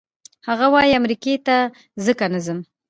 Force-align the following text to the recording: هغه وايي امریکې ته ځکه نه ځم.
هغه 0.47 0.65
وايي 0.73 0.93
امریکې 1.01 1.33
ته 1.47 1.57
ځکه 2.05 2.25
نه 2.33 2.39
ځم. 2.45 2.59